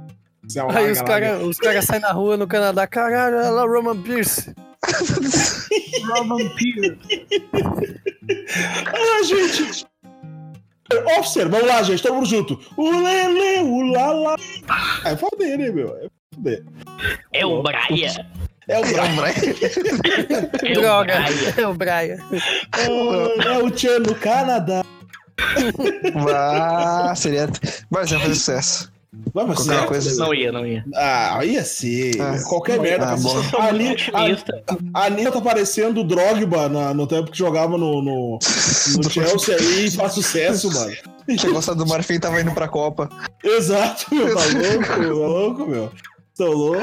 [0.55, 3.67] É Aí os lá, caras os cara saem na rua no Canadá, caralho, ela é
[3.67, 4.55] Roman Pierce.
[6.09, 6.97] Roman Pierce.
[8.87, 9.87] Ah, gente.
[11.19, 12.61] Officer, vamos lá, gente, todo mundo junto.
[12.77, 14.37] Ulele, ulala.
[15.05, 15.89] É foder, né, meu?
[15.97, 16.65] É foder.
[17.33, 18.27] É o Braia.
[18.69, 19.05] É o É Brian.
[19.05, 19.33] um Brian.
[20.63, 21.55] É o Droga, Braia.
[21.57, 22.19] é o Brian.
[22.77, 24.85] É, é o Tchan no Canadá.
[26.35, 27.49] Ah, seria.
[27.91, 28.93] Mas ia fazer sucesso.
[29.35, 30.85] Vai, mas Qualquer certo, coisa- Não ia, não ia.
[30.95, 32.21] Ah, ia ser.
[32.21, 32.39] Ah.
[32.49, 33.05] Qualquer merda.
[33.05, 33.43] Ah, pra bom.
[33.43, 33.77] ser- Sou A muito
[34.17, 34.63] Ani- otimista.
[34.95, 38.39] a a Anitta tá parecendo o Drogba na- no tempo que jogava no, no, no
[39.11, 40.93] Chelsea aí e faz sucesso, mano.
[41.37, 43.09] Tinha gostado do Marfim tava indo pra Copa.
[43.45, 44.35] Exato, meu.
[44.35, 45.91] Tá louco, tá louco, meu.
[46.37, 46.83] Tô louco,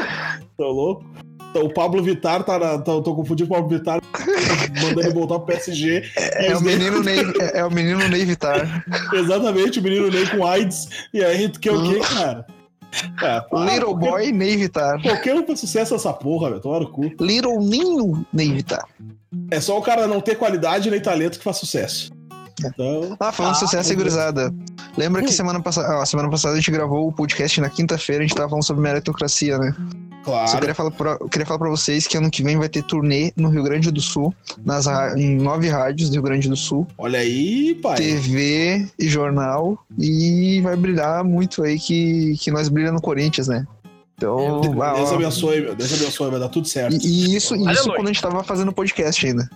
[0.58, 1.06] tô louco.
[1.54, 2.80] Então, o Pablo Vittar tá na.
[2.80, 4.02] Tô, tô confundindo o Pablo Vittar
[4.82, 6.02] mandando ele voltar pro PSG.
[6.18, 8.84] É os o menino Ney, é, é o menino Ney Vitar.
[9.14, 10.88] Exatamente, o menino Ney com AIDS.
[11.14, 12.48] E aí, tu quer o quê, cara?
[13.22, 13.36] É,
[13.76, 15.00] Little qualquer- Boy Ney Vitar.
[15.04, 16.60] Qualquer um faz sucesso nessa porra, velho.
[16.62, 17.04] Toma no cu.
[17.22, 18.86] Little Ninho Ney Vitar.
[19.52, 22.12] É só o cara não ter qualidade nem talento que faz sucesso.
[22.66, 23.16] Então.
[23.20, 24.52] Ah, falando de sucesso e gurizada.
[24.98, 28.28] Lembra que semana passada, ah, semana passada a gente gravou o podcast na quinta-feira, a
[28.28, 29.76] gente tava falando sobre meritocracia, né?
[30.24, 30.48] Claro.
[30.48, 32.84] Só queria falar, pra, eu queria falar pra vocês que ano que vem vai ter
[32.84, 34.86] turnê no Rio Grande do Sul, nas,
[35.18, 37.98] em nove rádios do Rio Grande do Sul, Olha aí, pai.
[37.98, 43.66] TV e jornal, e vai brilhar muito aí que, que nós brilhamos no Corinthians, né?
[44.16, 45.76] Então, ah, Deus ó, abençoe, meu.
[45.76, 46.96] Deus abençoe, vai dar tudo certo.
[46.96, 47.96] e, e isso, isso Aleluia.
[47.96, 49.50] quando a gente tava fazendo podcast ainda.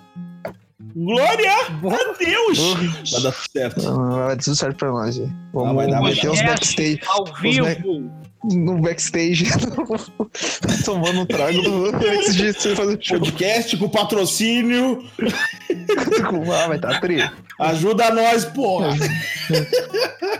[0.97, 2.57] Glória a Deus!
[3.11, 3.81] Vai dar tudo certo.
[3.81, 5.21] Vai dar tudo certo pra nós.
[5.53, 8.11] Vamos vai dar, vai meter uns backstage, Ao vivo.
[8.43, 9.45] no backstage,
[10.83, 13.19] tomando um trago do antes de você fazer o show.
[13.19, 15.03] Podcast com patrocínio.
[16.53, 17.17] Ah, vai estar tri.
[17.59, 18.95] Ajuda nós, porra.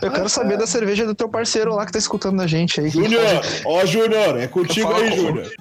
[0.01, 2.89] Eu quero saber da cerveja do teu parceiro lá que tá escutando a gente aí.
[2.89, 3.21] Júnior,
[3.65, 5.51] ó, Júnior, é contigo aí, Júnior.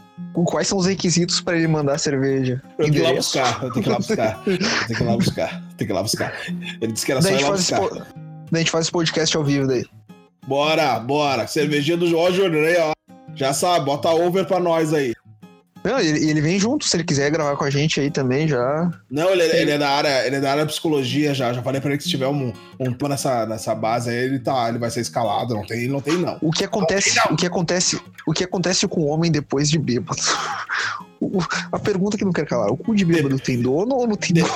[0.44, 2.62] Quais são os requisitos pra ele mandar a cerveja?
[2.78, 4.42] Eu tenho que ir lá buscar, eu tenho que ir lá buscar.
[4.46, 6.32] Eu tenho que ir lá buscar, tenho que ir lá buscar.
[6.80, 7.80] Ele disse que era só Daí a, ir lá buscar.
[7.80, 8.04] po- daí
[8.52, 9.84] a gente faz esse podcast ao vivo daí.
[10.46, 11.46] Bora, bora.
[11.46, 12.92] Cervejinha do Júnior aí, ó.
[13.34, 15.14] Já sabe, bota over pra nós aí.
[15.86, 18.90] Não, ele, ele vem junto, se ele quiser gravar com a gente aí também, já.
[19.08, 21.52] Não, ele, ele é da área, ele é da área de psicologia já.
[21.52, 24.38] Já falei pra ele que se tiver um, um pô nessa, nessa base aí, ele
[24.40, 25.54] tá, ele vai ser escalado.
[25.54, 26.38] Não tem, não tem não.
[26.42, 30.20] O que acontece, o que acontece, o que acontece com o homem depois de bêbado?
[31.18, 31.38] O-
[31.72, 34.34] a pergunta que não quer calar, o cu de bêbado tem dono ou não tem
[34.34, 34.52] dono?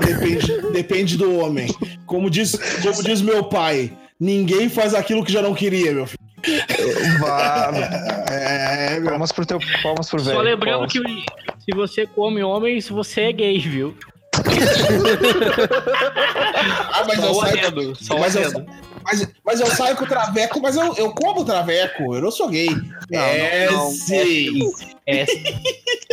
[0.00, 1.68] Depende, depende do homem.
[2.06, 6.18] Como diz, como diz meu pai, ninguém faz aquilo que já não queria, meu filho.
[7.20, 7.70] Vá,
[8.30, 9.10] É, meu.
[9.10, 10.36] palmas pro teu, palmas pro velho.
[10.36, 10.92] Só lembrando palmas.
[10.92, 11.00] que
[11.64, 13.94] se você come homens, você é gay, viu?
[16.92, 18.64] Ah, mas Só eu saio, só mas eu-
[19.04, 22.48] mas, mas eu saio com o traveco, mas eu, eu como traveco, eu não sou
[22.48, 22.68] gay.
[23.12, 23.90] é, não, não.
[23.90, 24.60] sim.
[25.06, 25.24] É,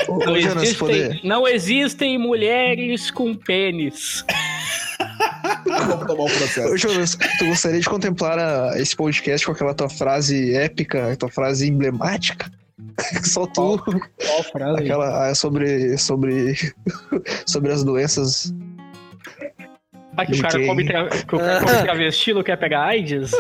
[0.07, 0.95] não, se puder.
[0.95, 4.23] existem, não existem mulheres com pênis.
[5.65, 6.67] Vamos tomar um processo.
[6.73, 11.29] Ô, Jonas, tu gostaria de contemplar a- esse podcast com aquela tua frase épica, tua
[11.29, 12.51] frase emblemática?
[13.23, 14.83] Só tu, Qual frase?
[14.83, 16.55] aquela ah, sobre, sobre,
[17.45, 18.53] sobre as doenças.
[20.17, 21.07] Ah, que o cara come, tra...
[21.09, 23.31] que o cara come travesti não quer pegar AIDS?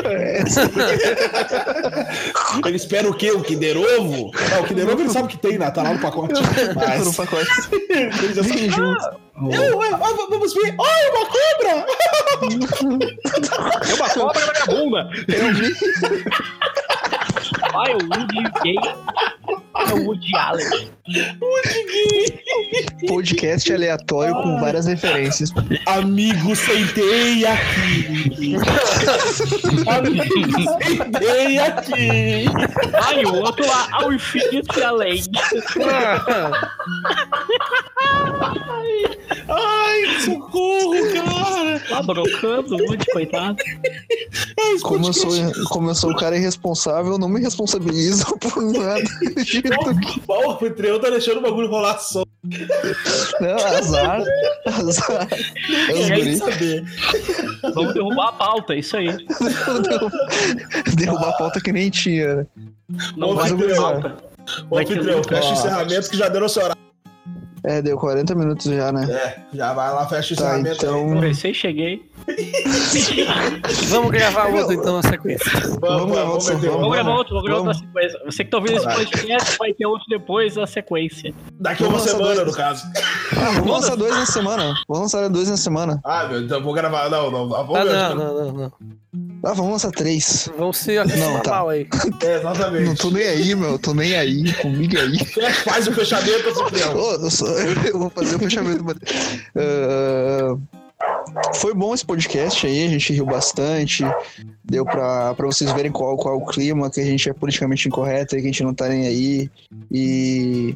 [2.65, 3.31] Ele espera o quê?
[3.31, 4.31] O Kinder Ovo?
[4.51, 5.71] Não, o Kinder Ovo ele sabe que tem, né?
[5.71, 6.33] Tá lá no pacote.
[6.33, 6.41] no
[6.75, 7.47] Mas pacote.
[7.89, 8.69] ele já sabe.
[8.69, 9.25] Junto.
[9.51, 9.97] Eu, eu, eu,
[10.29, 10.75] vamos ver.
[10.79, 11.85] Ai, uma cobra!
[13.89, 15.09] É uma cobra na minha bunda!
[15.27, 15.75] Eu vi.
[17.77, 18.75] Ai, o Woody gay
[19.77, 20.89] é o Woody Allen.
[23.07, 25.51] Podcast aleatório com várias referências.
[25.85, 28.55] Amigo, sentei aqui.
[29.87, 30.23] Amigo,
[30.83, 32.45] sentei aqui.
[33.03, 35.21] Ai, o outro lá, ao infinito e além.
[39.47, 41.79] Ai, socorro, cara.
[41.87, 43.57] Tá brocando o Woody, coitado.
[44.59, 45.31] Ai, Como eu, sou,
[45.69, 49.03] como eu sou um cara irresponsável, eu não me responsabilizo por nada.
[50.27, 52.23] O anfitrião tá deixando o bagulho rolar só.
[53.39, 54.23] Não, azar.
[54.65, 55.27] Azar.
[55.89, 56.37] É guri.
[56.37, 56.83] saber.
[57.73, 59.07] Vamos derrubar a pauta, é isso aí.
[60.95, 62.47] Derrubar a pauta que nem tinha, né?
[63.17, 64.15] Não Ô, vai ter pauta.
[64.69, 65.29] Ô, anfitrião, muito.
[65.29, 66.75] fecha o encerramento que já deu nosso horário.
[67.67, 69.07] É, deu 40 minutos já, né?
[69.11, 70.61] É, já vai lá, fecha o Tá, aí.
[70.61, 71.09] então.
[71.09, 72.03] Comecei, cheguei.
[73.89, 75.51] Vamos gravar outro então na sequência.
[75.79, 76.75] Vamos, Vamos gravar vamos, outro, vamos.
[76.79, 77.77] Vamos gravar outro, vamos gravar Vamos.
[77.77, 78.19] outra sequência.
[78.25, 81.33] Você que tá ouvindo esse podcast vai ter outro depois da sequência.
[81.59, 82.47] Daqui a uma semana, dois.
[82.47, 82.85] no caso.
[83.37, 84.73] Ah, vamos lançar dois na semana.
[84.87, 85.99] Vamos lançar dois na semana.
[86.03, 87.09] Ah, meu, então vou gravar.
[87.09, 87.93] Não, não, vamos Ah, ver.
[87.93, 88.71] não, não, não, não.
[89.45, 90.49] Ah, vamos lançar três.
[90.57, 91.69] Vamos se acostumar Não, tá.
[91.69, 91.87] aí.
[92.23, 92.83] É, exatamente.
[92.85, 93.77] Não tô nem aí, meu.
[93.77, 94.51] Tô nem aí.
[94.55, 95.23] Comigo aí.
[95.63, 96.95] Faz o fechamento, Ciprião.
[96.95, 98.83] Ô, eu, eu vou fazer o fechamento.
[98.83, 98.97] mas-
[99.55, 100.57] Ah,
[101.55, 104.03] foi bom esse podcast aí, a gente riu bastante.
[104.63, 107.87] Deu pra, pra vocês verem qual, qual é o clima, que a gente é politicamente
[107.87, 109.49] incorreto, que a gente não tá nem aí.
[109.91, 110.75] E.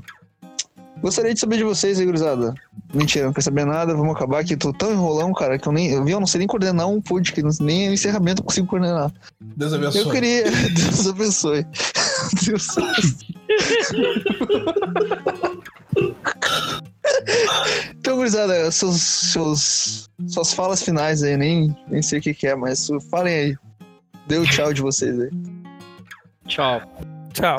[1.02, 2.54] Gostaria de saber de vocês aí, gurizada.
[2.94, 4.58] Mentira, não quero saber nada, vamos acabar aqui.
[4.58, 5.92] Tô tão enrolão, cara, que eu nem.
[5.92, 9.12] Eu vi, eu não sei nem coordenar um podcast, nem o encerramento eu consigo coordenar.
[9.40, 10.02] Deus abençoe.
[10.02, 10.44] Eu queria.
[10.76, 11.66] Deus abençoe.
[12.46, 13.40] Deus abençoe.
[18.00, 22.56] Então, gurizada, seus, seus, suas falas finais aí, nem, nem sei o que, que é,
[22.56, 23.58] mas falem aí.
[24.28, 25.30] Dê o tchau de vocês aí.
[26.48, 26.82] Tchau.
[27.40, 27.58] Tchau.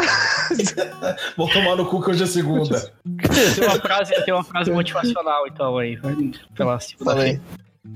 [1.36, 2.92] Vou tomar no cu que hoje é segunda.
[3.54, 5.98] Tem uma frase, tem uma frase motivacional, então, aí.
[6.54, 7.40] Pela segunda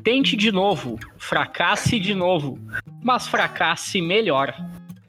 [0.03, 2.59] Tente de novo, fracasse de novo,
[3.03, 4.55] mas fracasse melhor.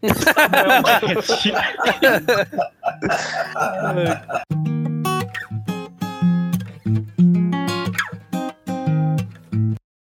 [3.96, 4.56] Não.